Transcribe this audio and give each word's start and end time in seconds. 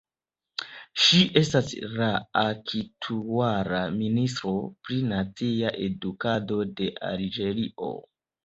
Ŝi 1.01 1.19
estas 1.41 1.67
la 1.99 2.07
aktuala 2.41 3.83
ministro 3.99 4.55
pri 4.87 4.99
nacia 5.13 5.77
edukado 5.91 6.61
de 6.81 6.93
Alĝerio. 7.13 7.97